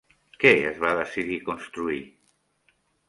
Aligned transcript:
Què 0.43 0.53
es 0.69 0.79
va 0.85 0.93
decidir 1.01 1.37
construir? 1.51 2.01